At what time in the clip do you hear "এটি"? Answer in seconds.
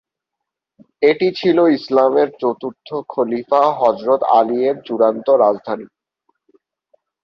1.01-1.27